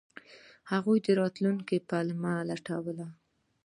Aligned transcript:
هغوی 0.71 0.97
د 1.05 1.07
راتلونکي 1.21 1.77
پلمه 1.89 2.33
لټوله. 2.49 3.07